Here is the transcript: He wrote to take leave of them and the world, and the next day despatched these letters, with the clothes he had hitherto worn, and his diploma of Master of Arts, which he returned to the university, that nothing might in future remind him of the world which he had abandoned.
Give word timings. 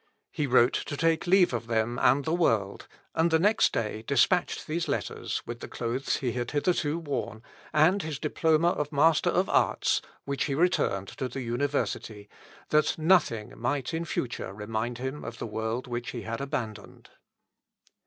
He 0.31 0.47
wrote 0.47 0.73
to 0.73 0.97
take 0.97 1.27
leave 1.27 1.53
of 1.53 1.67
them 1.67 1.99
and 1.99 2.25
the 2.25 2.33
world, 2.33 2.87
and 3.13 3.29
the 3.29 3.37
next 3.37 3.71
day 3.71 4.01
despatched 4.07 4.65
these 4.65 4.87
letters, 4.87 5.43
with 5.45 5.59
the 5.59 5.67
clothes 5.67 6.15
he 6.15 6.31
had 6.31 6.49
hitherto 6.49 6.97
worn, 6.97 7.43
and 7.71 8.01
his 8.01 8.17
diploma 8.17 8.69
of 8.69 8.91
Master 8.91 9.29
of 9.29 9.47
Arts, 9.47 10.01
which 10.25 10.45
he 10.45 10.55
returned 10.55 11.09
to 11.09 11.27
the 11.27 11.41
university, 11.41 12.27
that 12.69 12.97
nothing 12.97 13.53
might 13.55 13.93
in 13.93 14.03
future 14.03 14.51
remind 14.51 14.97
him 14.97 15.23
of 15.23 15.37
the 15.37 15.45
world 15.45 15.85
which 15.85 16.09
he 16.09 16.23
had 16.23 16.41
abandoned. 16.41 17.11